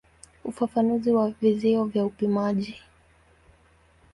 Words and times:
Ufafanuzi 0.43 1.11
wa 1.11 1.29
vizio 1.31 1.83
vya 1.85 2.05
upimaji. 2.05 2.75